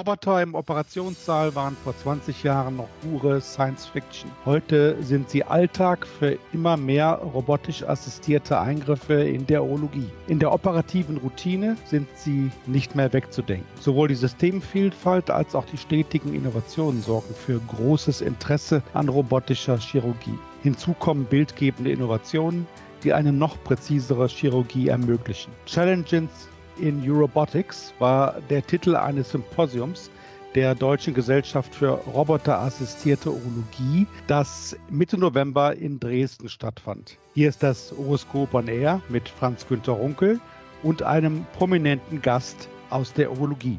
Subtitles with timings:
[0.00, 4.30] Roboter im Operationssaal waren vor 20 Jahren noch pure Science Fiction.
[4.46, 10.08] Heute sind sie Alltag für immer mehr robotisch assistierte Eingriffe in der Urologie.
[10.26, 13.66] In der operativen Routine sind sie nicht mehr wegzudenken.
[13.78, 20.38] Sowohl die Systemvielfalt als auch die stetigen Innovationen sorgen für großes Interesse an robotischer Chirurgie.
[20.62, 22.66] Hinzu kommen bildgebende Innovationen,
[23.04, 25.52] die eine noch präzisere Chirurgie ermöglichen.
[25.66, 26.48] Challenges
[26.80, 30.10] in Eurobotics war der Titel eines Symposiums
[30.54, 37.18] der Deutschen Gesellschaft für Roboterassistierte Urologie, das Mitte November in Dresden stattfand.
[37.34, 40.40] Hier ist das Horoskop on Air mit Franz Günter Runkel
[40.82, 43.78] und einem prominenten Gast aus der Urologie.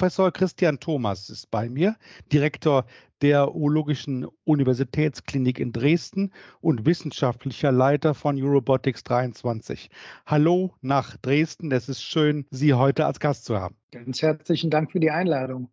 [0.00, 1.94] Professor Christian Thomas ist bei mir,
[2.32, 2.86] Direktor
[3.20, 9.90] der Urologischen Universitätsklinik in Dresden und wissenschaftlicher Leiter von Eurobotics 23.
[10.24, 11.70] Hallo nach Dresden.
[11.70, 13.76] Es ist schön, Sie heute als Gast zu haben.
[13.90, 15.68] Ganz herzlichen Dank für die Einladung.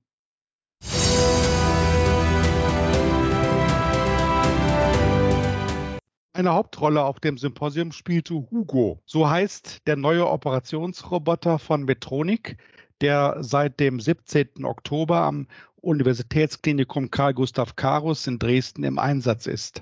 [6.38, 9.02] Eine Hauptrolle auf dem Symposium spielte Hugo.
[9.06, 12.58] So heißt der neue Operationsroboter von Metronic,
[13.02, 14.66] der seit dem 17.
[14.66, 15.48] Oktober am
[15.82, 19.82] Universitätsklinikum Karl Gustav Karus in Dresden im Einsatz ist.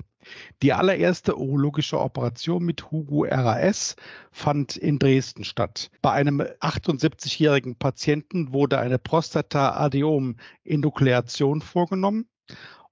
[0.62, 3.96] Die allererste urologische Operation mit Hugo RAS
[4.32, 5.92] fand in Dresden statt.
[6.02, 12.28] Bei einem 78-jährigen Patienten wurde eine Prostata-Adeom-Endoklärtion vorgenommen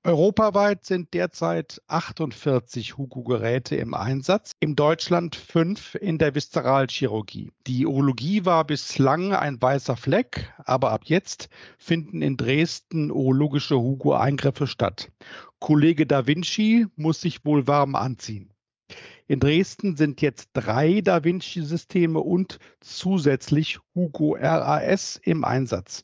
[0.06, 7.54] Europaweit sind derzeit 48 Hugo-Geräte im Einsatz, in Deutschland fünf in der Viszeralchirurgie.
[7.68, 14.68] Die Urologie war bislang ein weißer Fleck, aber ab jetzt finden in Dresden urologische Hugo-Eingriffe
[14.68, 15.10] statt.
[15.60, 18.54] Kollege Da Vinci muss sich wohl warm anziehen.
[19.28, 26.04] In Dresden sind jetzt drei Da Vinci-Systeme und zusätzlich Hugo RAS im Einsatz.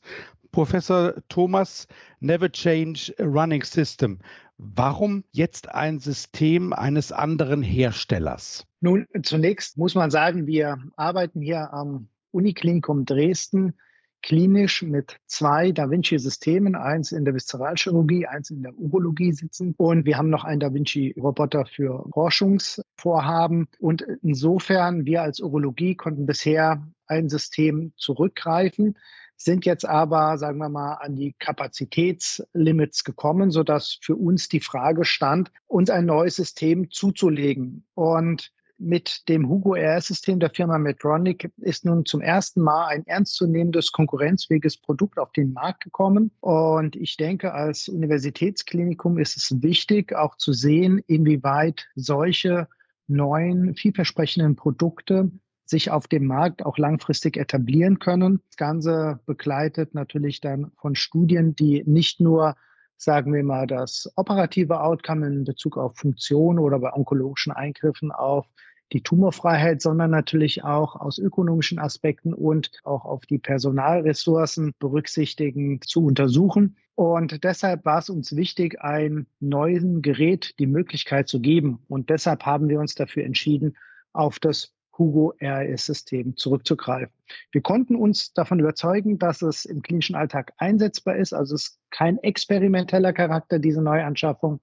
[0.52, 1.88] Professor Thomas,
[2.20, 4.20] Never Change a Running System.
[4.58, 8.66] Warum jetzt ein System eines anderen Herstellers?
[8.82, 13.74] Nun, zunächst muss man sagen, wir arbeiten hier am Uniklinikum Dresden
[14.22, 19.74] klinisch mit zwei Da Vinci-Systemen, eins in der Viszeralchirurgie, eins in der Urologie sitzen.
[19.78, 23.68] Und wir haben noch einen Da Vinci-Roboter für Forschungsvorhaben.
[23.80, 28.98] Und insofern, wir als Urologie konnten bisher ein System zurückgreifen
[29.42, 35.06] sind jetzt aber, sagen wir mal, an die Kapazitätslimits gekommen, sodass für uns die Frage
[35.06, 37.86] stand, uns ein neues System zuzulegen.
[37.96, 43.92] Und mit dem Hugo RS-System der Firma Medtronic ist nun zum ersten Mal ein ernstzunehmendes,
[43.92, 46.32] konkurrenzfähiges Produkt auf den Markt gekommen.
[46.42, 52.68] Und ich denke, als Universitätsklinikum ist es wichtig, auch zu sehen, inwieweit solche
[53.08, 55.32] neuen, vielversprechenden Produkte
[55.70, 58.42] sich auf dem Markt auch langfristig etablieren können.
[58.50, 62.56] Das Ganze begleitet natürlich dann von Studien, die nicht nur
[63.02, 68.46] sagen wir mal, das operative Outcome in Bezug auf Funktion oder bei onkologischen Eingriffen auf
[68.92, 76.06] die Tumorfreiheit, sondern natürlich auch aus ökonomischen Aspekten und auch auf die Personalressourcen berücksichtigen zu
[76.06, 76.76] untersuchen.
[76.96, 81.80] Und deshalb war es uns wichtig, ein neues Gerät die Möglichkeit zu geben.
[81.88, 83.78] Und deshalb haben wir uns dafür entschieden,
[84.12, 87.14] auf das Hugo RAS-System zurückzugreifen.
[87.52, 91.34] Wir konnten uns davon überzeugen, dass es im klinischen Alltag einsetzbar ist.
[91.34, 94.60] Also es ist kein experimenteller Charakter, diese Neuanschaffung.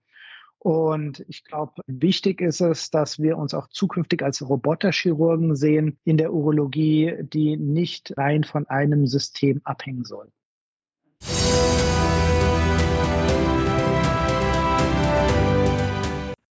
[0.59, 6.17] Und ich glaube, wichtig ist es, dass wir uns auch zukünftig als Roboterchirurgen sehen in
[6.17, 10.33] der Urologie, die nicht rein von einem System abhängen sollen.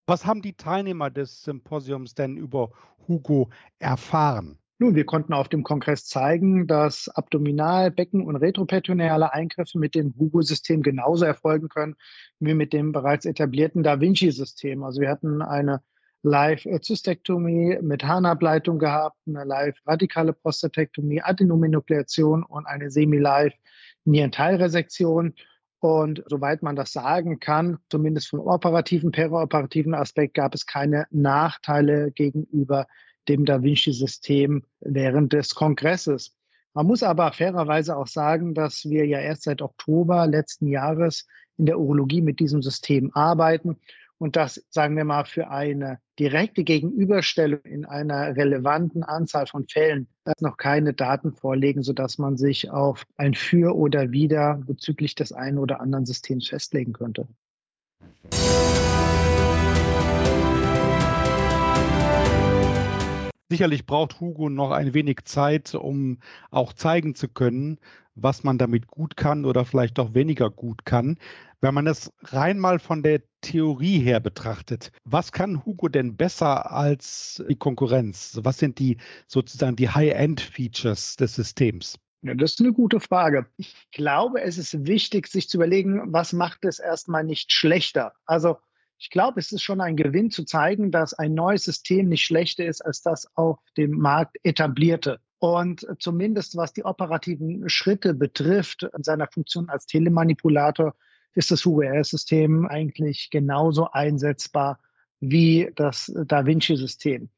[0.07, 2.71] Was haben die Teilnehmer des Symposiums denn über
[3.07, 3.49] Hugo
[3.79, 4.59] erfahren?
[4.77, 10.13] Nun, wir konnten auf dem Kongress zeigen, dass Abdominal-, Becken- und retroperitoneale Eingriffe mit dem
[10.19, 11.95] Hugo-System genauso erfolgen können
[12.39, 14.83] wie mit dem bereits etablierten Da Vinci-System.
[14.83, 15.81] Also wir hatten eine
[16.21, 23.53] Live-Zystektomie mit Harnableitung gehabt, eine live-radikale Prostatektomie, Adenominukleation und eine semi-live
[24.03, 25.33] Nierenteilresektion.
[25.79, 32.11] Und soweit man das sagen kann, zumindest vom operativen, perioperativen Aspekt, gab es keine Nachteile
[32.11, 32.87] gegenüber
[33.27, 36.35] dem Da Vinci-System während des Kongresses.
[36.73, 41.27] Man muss aber fairerweise auch sagen, dass wir ja erst seit Oktober letzten Jahres
[41.57, 43.77] in der Urologie mit diesem System arbeiten
[44.17, 50.07] und das, sagen wir mal, für eine direkte Gegenüberstellung in einer relevanten Anzahl von Fällen
[50.39, 55.57] noch keine Daten vorlegen, sodass man sich auf ein Für oder Wider bezüglich des einen
[55.57, 57.27] oder anderen Systems festlegen könnte.
[63.47, 66.17] Sicherlich braucht Hugo noch ein wenig Zeit, um
[66.49, 67.79] auch zeigen zu können,
[68.15, 71.17] was man damit gut kann oder vielleicht auch weniger gut kann.
[71.61, 76.71] Wenn man es rein mal von der Theorie her betrachtet, was kann Hugo denn besser
[76.71, 78.39] als die Konkurrenz?
[78.43, 78.97] Was sind die
[79.27, 81.97] sozusagen die High-End-Features des Systems?
[82.21, 83.45] Ja, das ist eine gute Frage.
[83.57, 88.13] Ich glaube, es ist wichtig, sich zu überlegen, was macht es erstmal nicht schlechter?
[88.25, 88.57] Also
[88.97, 92.65] ich glaube, es ist schon ein Gewinn zu zeigen, dass ein neues System nicht schlechter
[92.65, 95.19] ist als das auf dem Markt etablierte.
[95.39, 100.95] Und zumindest was die operativen Schritte betrifft, in seiner Funktion als Telemanipulator,
[101.33, 104.79] ist das UWR-System eigentlich genauso einsetzbar
[105.19, 107.29] wie das Da Vinci-System.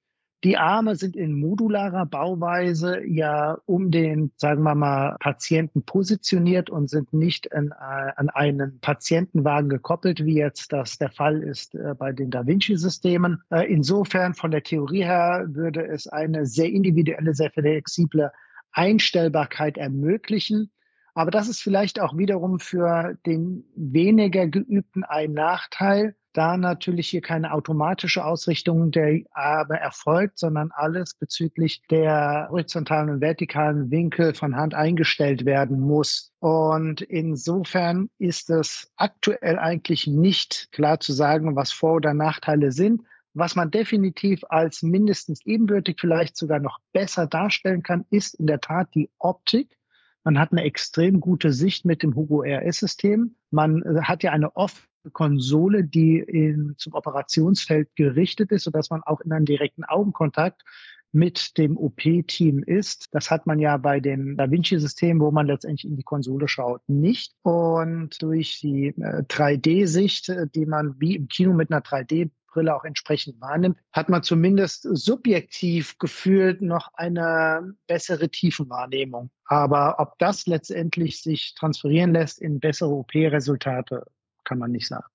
[0.44, 6.92] Die Arme sind in modularer Bauweise ja um den, sagen wir mal, Patienten positioniert und
[6.92, 11.96] sind nicht an, äh, an einen Patientenwagen gekoppelt, wie jetzt das der Fall ist äh,
[11.98, 13.42] bei den Da Vinci-Systemen.
[13.50, 18.32] Äh, insofern von der Theorie her würde es eine sehr individuelle, sehr flexible
[18.72, 20.72] Einstellbarkeit ermöglichen.
[21.16, 27.22] Aber das ist vielleicht auch wiederum für den weniger geübten ein Nachteil, da natürlich hier
[27.22, 34.56] keine automatische Ausrichtung der Arme erfolgt, sondern alles bezüglich der horizontalen und vertikalen Winkel von
[34.56, 36.32] Hand eingestellt werden muss.
[36.40, 43.02] Und insofern ist es aktuell eigentlich nicht klar zu sagen, was Vor- oder Nachteile sind.
[43.34, 48.62] Was man definitiv als mindestens ebenbürtig, vielleicht sogar noch besser darstellen kann, ist in der
[48.62, 49.76] Tat die Optik.
[50.24, 53.36] Man hat eine extrem gute Sicht mit dem Hugo RS-System.
[53.50, 59.22] Man hat ja eine offene Konsole, die in, zum Operationsfeld gerichtet ist, sodass man auch
[59.22, 60.64] in einem direkten Augenkontakt
[61.12, 63.08] mit dem OP-Team ist.
[63.12, 66.82] Das hat man ja bei dem Da Vinci-System, wo man letztendlich in die Konsole schaut,
[66.88, 67.34] nicht.
[67.44, 72.76] Und durch die äh, 3D-Sicht, äh, die man wie im Kino mit einer 3D Brille
[72.76, 79.30] auch entsprechend wahrnimmt, hat man zumindest subjektiv gefühlt noch eine bessere Tiefenwahrnehmung.
[79.46, 84.06] Aber ob das letztendlich sich transferieren lässt in bessere OP-Resultate,
[84.48, 85.06] kann man nicht sagen.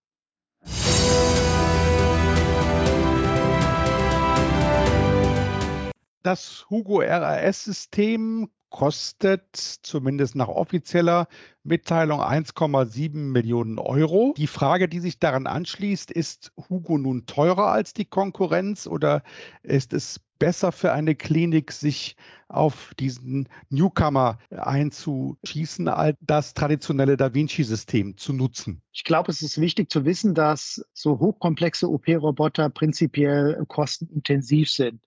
[6.22, 11.28] Das Hugo RAS-System kostet zumindest nach offizieller
[11.62, 14.34] Mitteilung 1,7 Millionen Euro.
[14.36, 19.22] Die Frage, die sich daran anschließt, ist Hugo nun teurer als die Konkurrenz oder
[19.62, 22.16] ist es besser für eine Klinik, sich
[22.48, 28.82] auf diesen Newcomer einzuschießen, als das traditionelle Da Vinci-System zu nutzen?
[28.92, 35.00] Ich glaube, es ist wichtig zu wissen, dass so hochkomplexe OP-Roboter prinzipiell kostenintensiv sind.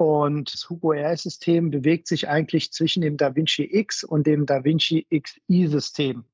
[0.00, 4.64] Und das Hugo RS-System bewegt sich eigentlich zwischen dem Da Vinci X und dem Da
[4.64, 6.24] Vinci XI-System.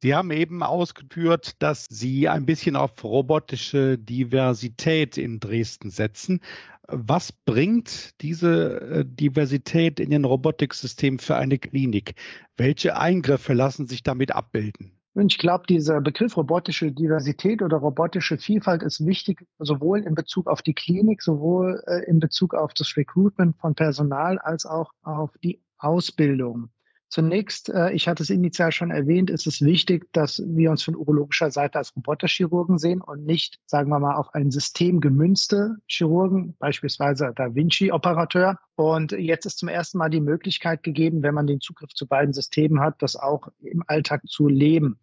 [0.00, 6.40] Sie haben eben ausgeführt, dass Sie ein bisschen auf robotische Diversität in Dresden setzen.
[6.86, 12.14] Was bringt diese äh, Diversität in den Robotiksystem für eine Klinik?
[12.56, 14.97] Welche Eingriffe lassen sich damit abbilden?
[15.14, 20.46] Und ich glaube, dieser Begriff robotische Diversität oder robotische Vielfalt ist wichtig, sowohl in Bezug
[20.46, 25.30] auf die Klinik, sowohl äh, in Bezug auf das Recruitment von Personal als auch auf
[25.42, 26.70] die Ausbildung.
[27.10, 30.94] Zunächst, äh, ich hatte es initial schon erwähnt, ist es wichtig, dass wir uns von
[30.94, 36.54] urologischer Seite als Roboterchirurgen sehen und nicht, sagen wir mal, auf ein System gemünzte Chirurgen,
[36.58, 38.58] beispielsweise Da Vinci-Operateur.
[38.76, 42.34] Und jetzt ist zum ersten Mal die Möglichkeit gegeben, wenn man den Zugriff zu beiden
[42.34, 45.00] Systemen hat, das auch im Alltag zu leben.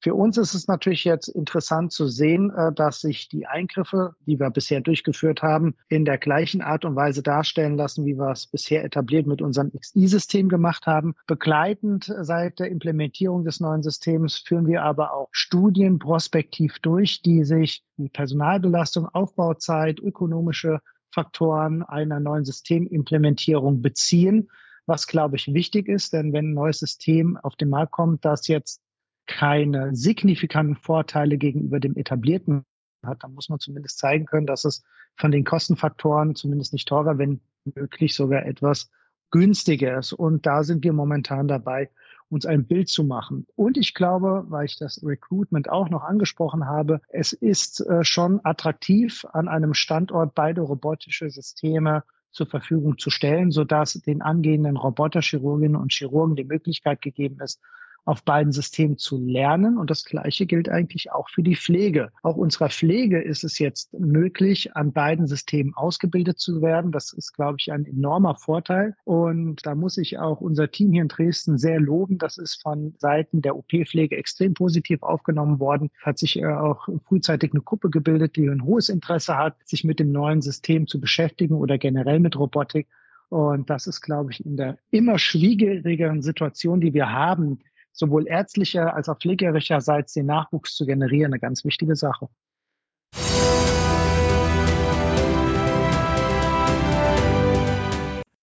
[0.00, 4.38] Für uns ist es natürlich jetzt interessant zu sehen, äh, dass sich die Eingriffe, die
[4.38, 8.46] wir bisher durchgeführt haben, in der gleichen Art und Weise darstellen lassen, wie wir es
[8.46, 11.14] bisher etabliert mit unserem XI-System gemacht haben.
[11.26, 17.44] Begleitend seit der Implementierung des neuen Systems führen wir aber auch Studien prospektiv durch, die
[17.44, 24.48] sich mit Personalbelastung, Aufbauzeit, ökonomische Faktoren einer neuen Systemimplementierung beziehen
[24.88, 26.12] was, glaube ich, wichtig ist.
[26.12, 28.80] Denn wenn ein neues System auf den Markt kommt, das jetzt
[29.26, 32.64] keine signifikanten Vorteile gegenüber dem etablierten
[33.04, 34.82] hat, dann muss man zumindest zeigen können, dass es
[35.16, 38.90] von den Kostenfaktoren zumindest nicht teurer, wenn möglich sogar etwas
[39.30, 40.12] günstiger ist.
[40.12, 41.90] Und da sind wir momentan dabei,
[42.28, 43.46] uns ein Bild zu machen.
[43.54, 48.40] Und ich glaube, weil ich das Recruitment auch noch angesprochen habe, es ist äh, schon
[48.44, 52.02] attraktiv, an einem Standort beide robotische Systeme
[52.32, 57.60] zur Verfügung zu stellen, sodass den angehenden Roboterchirurginnen und Chirurgen die Möglichkeit gegeben ist,
[58.06, 59.76] auf beiden Systemen zu lernen.
[59.76, 62.12] Und das Gleiche gilt eigentlich auch für die Pflege.
[62.22, 66.92] Auch unserer Pflege ist es jetzt möglich, an beiden Systemen ausgebildet zu werden.
[66.92, 68.94] Das ist, glaube ich, ein enormer Vorteil.
[69.04, 72.16] Und da muss ich auch unser Team hier in Dresden sehr loben.
[72.18, 75.90] Das ist von Seiten der OP-Pflege extrem positiv aufgenommen worden.
[76.00, 79.98] Hat sich äh, auch frühzeitig eine Gruppe gebildet, die ein hohes Interesse hat, sich mit
[79.98, 82.86] dem neuen System zu beschäftigen oder generell mit Robotik.
[83.30, 87.58] Und das ist, glaube ich, in der immer schwierigeren Situation, die wir haben,
[87.96, 92.28] sowohl ärztlicher als auch pflegerischerseits den Nachwuchs zu generieren, eine ganz wichtige Sache.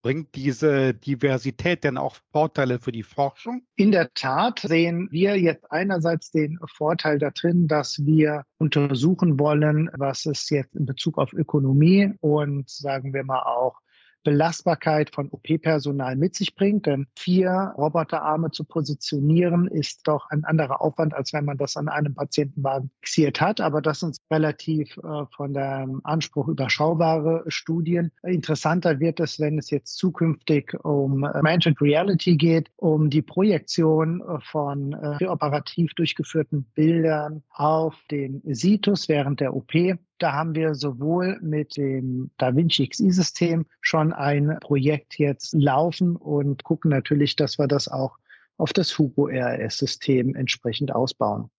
[0.02, 3.62] Bringt diese Diversität denn auch Vorteile für die Forschung?
[3.74, 9.88] In der Tat sehen wir jetzt einerseits den Vorteil da drin, dass wir untersuchen wollen,
[9.96, 13.80] was es jetzt in Bezug auf Ökonomie und sagen wir mal auch
[14.24, 16.86] Belastbarkeit von OP-Personal mit sich bringt.
[16.86, 21.88] Denn vier Roboterarme zu positionieren ist doch ein anderer Aufwand, als wenn man das an
[21.88, 23.60] einem Patientenwagen fixiert hat.
[23.60, 28.10] Aber das sind relativ äh, von dem Anspruch überschaubare Studien.
[28.22, 34.92] Interessanter wird es, wenn es jetzt zukünftig um Augmented Reality geht, um die Projektion von
[34.94, 39.72] äh, präoperativ durchgeführten Bildern auf den Situs während der OP.
[40.18, 46.90] Da haben wir sowohl mit dem DaVinci XI-System schon ein Projekt jetzt laufen und gucken
[46.90, 48.18] natürlich, dass wir das auch
[48.56, 51.50] auf das Hugo RS-System entsprechend ausbauen.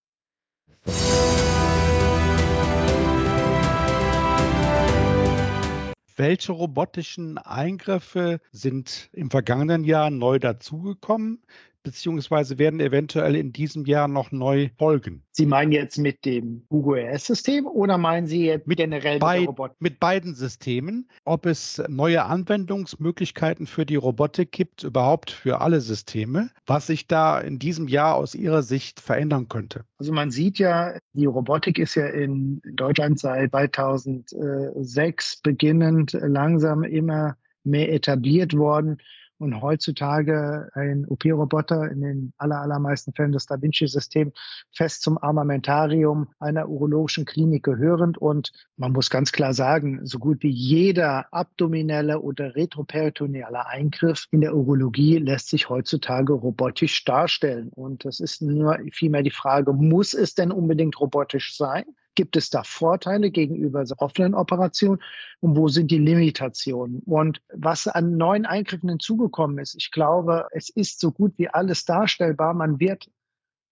[6.17, 11.43] Welche robotischen Eingriffe sind im vergangenen Jahr neu dazugekommen?
[11.86, 15.24] Beziehungsweise werden eventuell in diesem Jahr noch neu folgen.
[15.32, 19.48] Sie meinen jetzt mit dem Google RS-System oder meinen Sie jetzt mit generell Bei, mit,
[19.48, 19.77] Robotik?
[19.80, 26.50] mit beiden Systemen, ob es neue Anwendungsmöglichkeiten für die Robotik gibt, überhaupt für alle Systeme,
[26.65, 29.86] was sich da in diesem Jahr aus Ihrer Sicht verändern könnte?
[29.98, 37.38] Also man sieht ja, die Robotik ist ja in Deutschland seit 2006 beginnend langsam immer
[37.63, 38.98] mehr etabliert worden
[39.38, 44.32] und heutzutage ein OP-Roboter in den aller, allermeisten Fällen das Da Vinci-System
[44.72, 48.18] fest zum Armamentarium einer urologischen Klinik gehörend.
[48.18, 54.42] Und man muss ganz klar sagen, so gut wie jeder abdominelle oder retroperitoneale Eingriff in
[54.42, 57.70] der Urologie lässt sich heutzutage robotisch darstellen.
[57.70, 61.86] Und das ist nur vielmehr die Frage, muss es denn unbedingt robotisch sein?
[62.15, 65.01] Gibt es da Vorteile gegenüber offenen Operationen
[65.41, 67.01] und wo sind die Limitationen?
[67.05, 71.86] Und was an neuen Eingriffen hinzugekommen ist, ich glaube, es ist so gut wie alles
[71.86, 72.53] darstellbar.
[72.53, 73.10] Man wird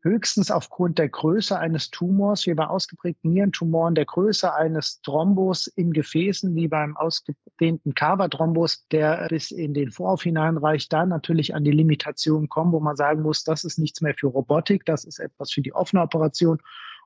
[0.03, 5.93] höchstens aufgrund der Größe eines Tumors, wie bei ausgeprägten Nierentumoren, der Größe eines Thrombus in
[5.93, 11.71] Gefäßen, wie beim ausgedehnten Kava-Thrombus, der bis in den Vorhof hineinreicht, da natürlich an die
[11.71, 15.51] Limitationen kommen, wo man sagen muss, das ist nichts mehr für Robotik, das ist etwas
[15.51, 16.59] für die offene Operation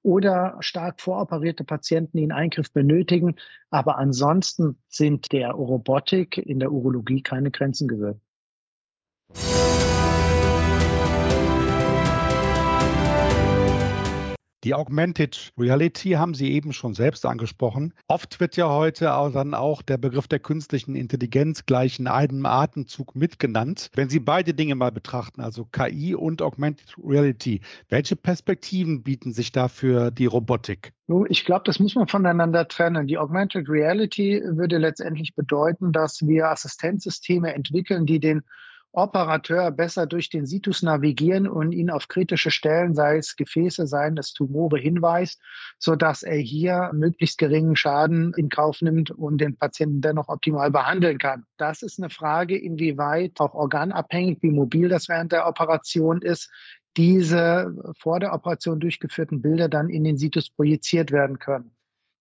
[0.04, 3.36] oder stark voroperierte Patienten, die einen Eingriff benötigen.
[3.70, 8.22] Aber ansonsten sind der Robotik in der Urologie keine Grenzen gesetzt.
[14.68, 17.94] Die Augmented Reality haben Sie eben schon selbst angesprochen.
[18.10, 22.46] Oft wird ja heute auch dann auch der Begriff der künstlichen Intelligenz gleich in einem
[22.46, 23.90] Atemzug mitgenannt.
[23.96, 29.54] Wenn Sie beide Dinge mal betrachten, also KI und Augmented Reality, welche Perspektiven bieten sich
[29.54, 30.92] da für die Robotik?
[31.30, 33.08] Ich glaube, das muss man voneinander trennen.
[33.08, 38.44] Die Augmented Reality würde letztendlich bedeuten, dass wir Assistenzsysteme entwickeln, die den
[38.98, 44.18] Operateur besser durch den Situs navigieren und ihn auf kritische Stellen, sei es Gefäße, seien
[44.18, 45.40] es Tumore, hinweist,
[45.78, 50.72] so dass er hier möglichst geringen Schaden in Kauf nimmt und den Patienten dennoch optimal
[50.72, 51.46] behandeln kann.
[51.58, 56.52] Das ist eine Frage, inwieweit auch organabhängig, wie mobil das während der Operation ist,
[56.98, 61.70] diese vor der Operation durchgeführten Bilder dann in den Situs projiziert werden können.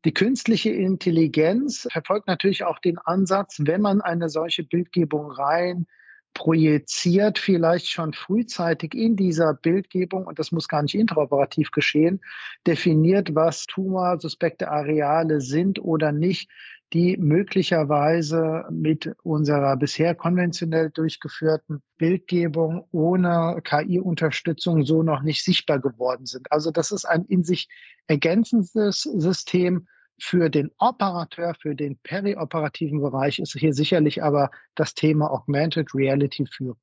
[0.05, 5.87] Die künstliche Intelligenz verfolgt natürlich auch den Ansatz, wenn man eine solche Bildgebung rein
[6.37, 12.21] projiziert vielleicht schon frühzeitig in dieser Bildgebung, und das muss gar nicht interoperativ geschehen,
[12.67, 16.51] definiert, was tumorsuspekte Areale sind oder nicht,
[16.93, 26.27] die möglicherweise mit unserer bisher konventionell durchgeführten Bildgebung ohne KI-Unterstützung so noch nicht sichtbar geworden
[26.27, 26.53] sind.
[26.53, 27.69] Also das ist ein in sich
[28.09, 35.31] ergänzendes System, für den Operateur, für den perioperativen Bereich ist hier sicherlich aber das Thema
[35.31, 36.77] Augmented Reality für.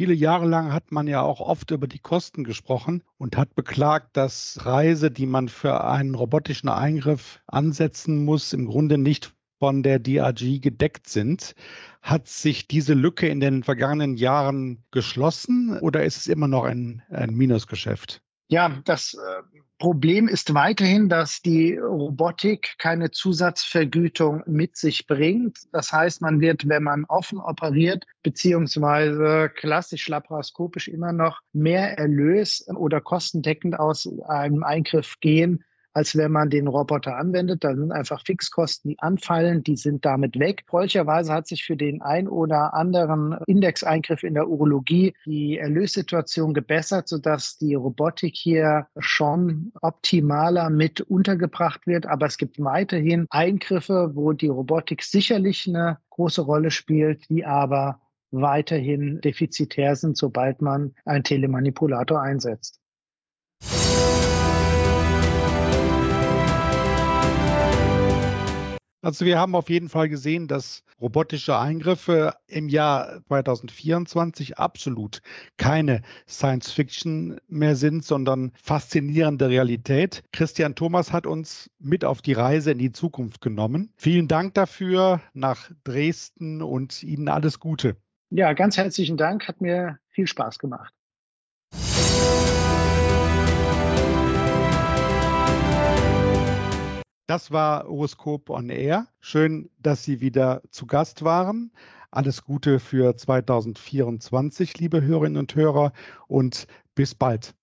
[0.00, 4.16] Viele Jahre lang hat man ja auch oft über die Kosten gesprochen und hat beklagt,
[4.16, 10.00] dass Reise, die man für einen robotischen Eingriff ansetzen muss, im Grunde nicht von der
[10.00, 11.54] DRG gedeckt sind.
[12.02, 17.02] Hat sich diese Lücke in den vergangenen Jahren geschlossen oder ist es immer noch ein,
[17.10, 18.22] ein Minusgeschäft?
[18.48, 19.42] Ja, das äh,
[19.78, 25.58] Problem ist weiterhin, dass die Robotik keine Zusatzvergütung mit sich bringt.
[25.72, 32.66] Das heißt, man wird, wenn man offen operiert, beziehungsweise klassisch laparoskopisch immer noch mehr Erlös
[32.68, 37.64] oder kostendeckend aus einem Eingriff gehen, als wenn man den Roboter anwendet.
[37.64, 40.64] Da sind einfach Fixkosten, die anfallen, die sind damit weg.
[40.66, 47.08] Freundlicherweise hat sich für den ein oder anderen Indexeingriff in der Urologie die Erlössituation gebessert,
[47.08, 52.06] sodass die Robotik hier schon optimaler mit untergebracht wird.
[52.06, 58.00] Aber es gibt weiterhin Eingriffe, wo die Robotik sicherlich eine große Rolle spielt, die aber
[58.30, 62.80] weiterhin defizitär sind, sobald man einen Telemanipulator einsetzt.
[69.02, 75.22] Also wir haben auf jeden Fall gesehen, dass robotische Eingriffe im Jahr 2024 absolut
[75.56, 80.22] keine Science Fiction mehr sind, sondern faszinierende Realität.
[80.32, 83.92] Christian Thomas hat uns mit auf die Reise in die Zukunft genommen.
[83.96, 87.96] Vielen Dank dafür nach Dresden und Ihnen alles Gute.
[88.28, 90.94] Ja, ganz herzlichen Dank, hat mir viel Spaß gemacht.
[97.30, 99.06] Das war Horoskop on Air.
[99.20, 101.70] Schön, dass Sie wieder zu Gast waren.
[102.10, 105.92] Alles Gute für 2024, liebe Hörerinnen und Hörer,
[106.26, 107.54] und bis bald.